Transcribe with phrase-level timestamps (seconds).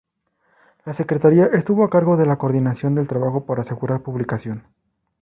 [0.83, 4.63] La secretaría estuvo a cargo de la coordinación del trabajo para asegurar publicación.